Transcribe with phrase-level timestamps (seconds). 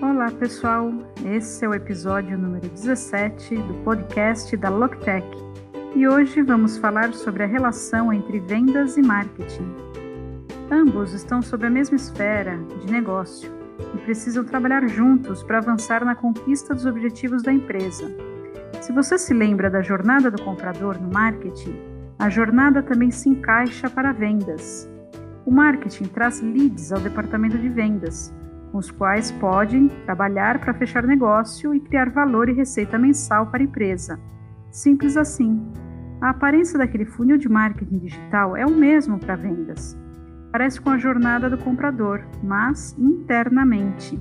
[0.00, 0.92] Olá, pessoal.
[1.26, 5.26] Esse é o episódio número 17 do podcast da Loctech.
[5.96, 9.74] E hoje vamos falar sobre a relação entre vendas e marketing.
[10.70, 13.50] Ambos estão sob a mesma esfera de negócio
[13.92, 18.08] e precisam trabalhar juntos para avançar na conquista dos objetivos da empresa.
[18.80, 21.76] Se você se lembra da jornada do comprador no marketing,
[22.20, 24.88] a jornada também se encaixa para vendas.
[25.44, 28.32] O marketing traz leads ao departamento de vendas
[28.70, 33.62] com os quais podem trabalhar para fechar negócio e criar valor e receita mensal para
[33.62, 34.18] a empresa.
[34.70, 35.60] Simples assim.
[36.20, 39.96] A aparência daquele funil de marketing digital é o mesmo para vendas.
[40.50, 44.20] Parece com a jornada do comprador, mas internamente.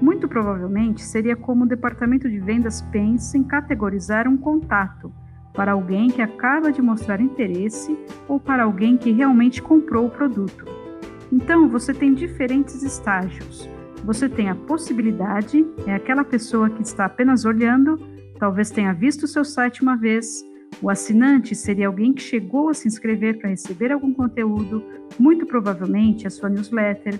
[0.00, 5.12] Muito provavelmente seria como o departamento de vendas pensa em categorizar um contato
[5.54, 7.96] para alguém que acaba de mostrar interesse
[8.28, 10.66] ou para alguém que realmente comprou o produto.
[11.32, 13.68] Então, você tem diferentes estágios.
[14.04, 17.98] Você tem a possibilidade, é aquela pessoa que está apenas olhando,
[18.38, 20.44] talvez tenha visto o seu site uma vez.
[20.82, 24.84] O assinante seria alguém que chegou a se inscrever para receber algum conteúdo,
[25.18, 27.18] muito provavelmente a sua newsletter.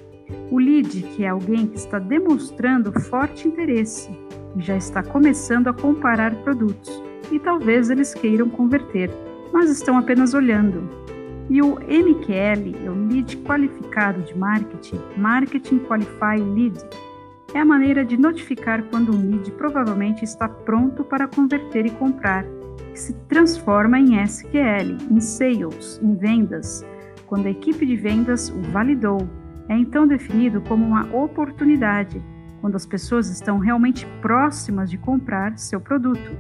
[0.50, 4.10] O lead, que é alguém que está demonstrando forte interesse
[4.54, 9.10] e já está começando a comparar produtos, e talvez eles queiram converter,
[9.54, 11.03] mas estão apenas olhando.
[11.50, 16.78] E o MQL, é o Lead Qualificado de Marketing, Marketing Qualify Lead,
[17.54, 22.44] é a maneira de notificar quando um lead provavelmente está pronto para converter e comprar,
[22.92, 26.84] que se transforma em SQL, em Sales, em vendas,
[27.26, 29.28] quando a equipe de vendas o validou.
[29.68, 32.20] É então definido como uma oportunidade,
[32.60, 36.36] quando as pessoas estão realmente próximas de comprar seu produto,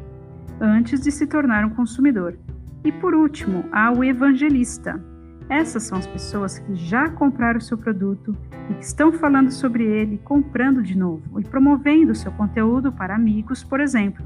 [0.60, 2.36] antes de se tornar um consumidor.
[2.84, 5.02] E por último, há o evangelista.
[5.48, 8.36] Essas são as pessoas que já compraram o seu produto
[8.70, 13.64] e que estão falando sobre ele, comprando de novo e promovendo seu conteúdo para amigos,
[13.64, 14.24] por exemplo.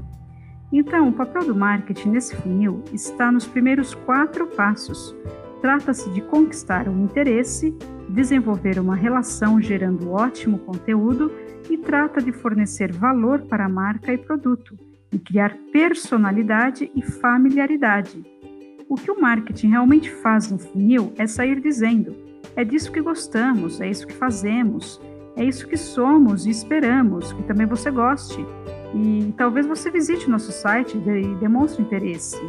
[0.71, 5.15] Então, o papel do marketing nesse funil está nos primeiros quatro passos.
[5.61, 7.75] Trata-se de conquistar o interesse,
[8.09, 11.31] desenvolver uma relação gerando ótimo conteúdo
[11.69, 14.77] e trata de fornecer valor para a marca e produto,
[15.11, 18.38] e criar personalidade e familiaridade.
[18.89, 22.15] O que o marketing realmente faz no funil é sair dizendo:
[22.55, 24.99] é disso que gostamos, é isso que fazemos,
[25.35, 28.43] é isso que somos e esperamos que também você goste.
[28.95, 32.41] E talvez você visite nosso site e demonstre interesse.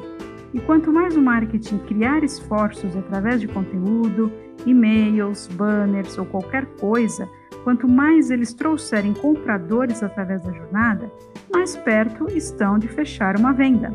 [0.54, 4.32] E quanto mais o marketing criar esforços através de conteúdo,
[4.64, 7.28] e-mails, banners ou qualquer coisa,
[7.64, 11.12] quanto mais eles trouxerem compradores através da jornada,
[11.52, 13.92] mais perto estão de fechar uma venda.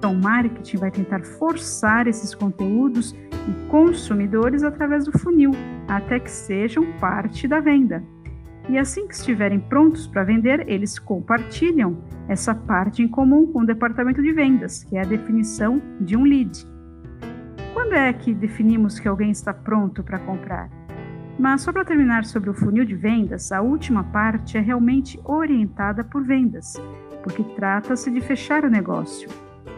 [0.00, 3.14] Então, o marketing vai tentar forçar esses conteúdos
[3.46, 5.50] e consumidores através do funil,
[5.86, 8.02] até que sejam parte da venda.
[8.70, 13.66] E assim que estiverem prontos para vender, eles compartilham essa parte em comum com o
[13.66, 16.66] departamento de vendas, que é a definição de um lead.
[17.74, 20.70] Quando é que definimos que alguém está pronto para comprar?
[21.38, 26.02] Mas só para terminar sobre o funil de vendas, a última parte é realmente orientada
[26.02, 26.80] por vendas,
[27.22, 29.28] porque trata-se de fechar o negócio.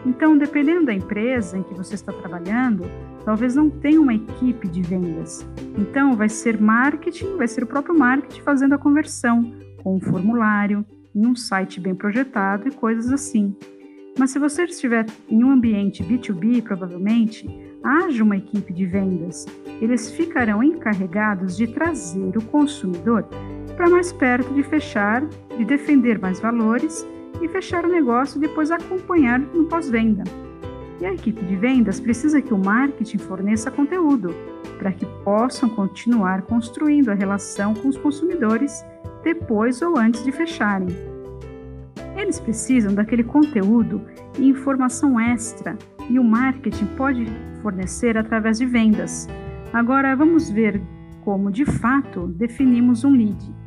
[0.05, 2.83] Então, dependendo da empresa em que você está trabalhando,
[3.23, 5.47] talvez não tenha uma equipe de vendas.
[5.77, 10.85] Então, vai ser marketing, vai ser o próprio marketing fazendo a conversão com um formulário,
[11.15, 13.55] em um site bem projetado e coisas assim.
[14.17, 17.47] Mas se você estiver em um ambiente B2B, provavelmente,
[17.83, 19.45] haja uma equipe de vendas.
[19.81, 23.27] Eles ficarão encarregados de trazer o consumidor
[23.75, 25.25] para mais perto de fechar,
[25.57, 27.05] de defender mais valores
[27.41, 30.23] e fechar o negócio e depois acompanhar no pós-venda.
[30.99, 34.33] E a equipe de vendas precisa que o marketing forneça conteúdo
[34.77, 38.83] para que possam continuar construindo a relação com os consumidores
[39.23, 40.89] depois ou antes de fecharem.
[42.15, 44.01] Eles precisam daquele conteúdo
[44.37, 45.77] e informação extra
[46.09, 47.25] e o marketing pode
[47.61, 49.27] fornecer através de vendas.
[49.71, 50.81] Agora vamos ver
[51.21, 53.62] como de fato definimos um lead.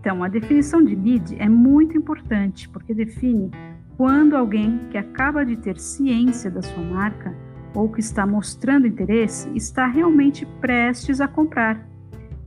[0.00, 3.50] Então, a definição de lead é muito importante porque define
[3.96, 7.34] quando alguém que acaba de ter ciência da sua marca
[7.74, 11.86] ou que está mostrando interesse está realmente prestes a comprar.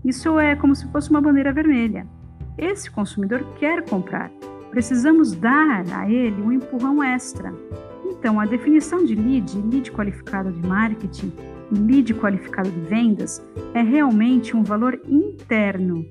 [0.03, 2.07] Isso é como se fosse uma bandeira vermelha.
[2.57, 4.31] Esse consumidor quer comprar.
[4.71, 7.54] Precisamos dar a ele um empurrão extra.
[8.06, 11.33] Então, a definição de lead, lead qualificado de marketing
[11.71, 16.06] lead qualificado de vendas, é realmente um valor interno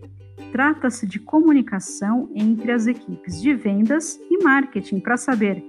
[0.53, 5.65] Trata-se de comunicação entre as equipes de vendas e marketing para saber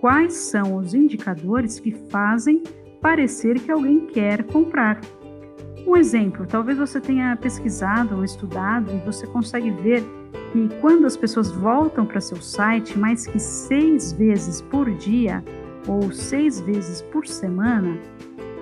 [0.00, 2.62] quais são os indicadores que fazem
[3.00, 5.00] parecer que alguém quer comprar.
[5.86, 10.02] Um exemplo, talvez você tenha pesquisado ou estudado e você consegue ver
[10.52, 15.44] que quando as pessoas voltam para seu site mais que seis vezes por dia
[15.86, 17.96] ou seis vezes por semana,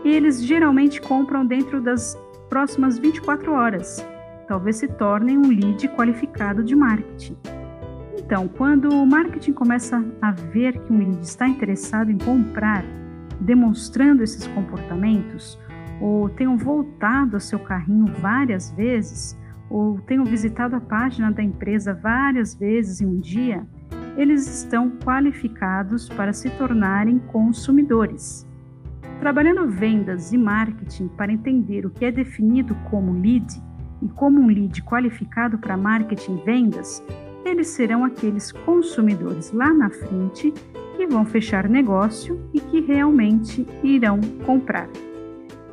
[0.05, 2.19] eles geralmente compram dentro das
[2.51, 4.07] próximas 24 horas.
[4.47, 7.37] Talvez se tornem um lead qualificado de marketing.
[8.19, 12.85] Então, quando o marketing começa a ver que um lead está interessado em comprar,
[13.41, 15.59] demonstrando esses comportamentos,
[16.01, 19.39] ou tenham voltado ao seu carrinho várias vezes,
[19.69, 23.67] ou tenham visitado a página da empresa várias vezes em um dia,
[24.17, 28.47] eles estão qualificados para se tornarem consumidores.
[29.21, 33.47] Trabalhando vendas e marketing para entender o que é definido como lead
[34.05, 37.03] e como um lead qualificado para marketing e vendas,
[37.45, 40.53] eles serão aqueles consumidores lá na frente
[40.97, 44.89] que vão fechar negócio e que realmente irão comprar.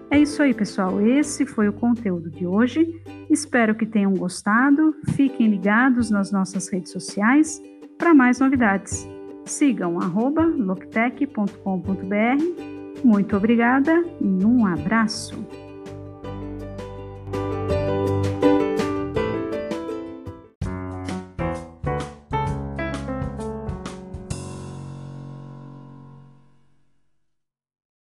[0.09, 0.99] É isso aí, pessoal.
[0.99, 3.01] Esse foi o conteúdo de hoje.
[3.29, 4.93] Espero que tenham gostado.
[5.15, 7.61] Fiquem ligados nas nossas redes sociais
[7.97, 9.07] para mais novidades.
[9.45, 11.45] Sigam loctech.com.br.
[13.03, 15.60] Muito obrigada e um abraço.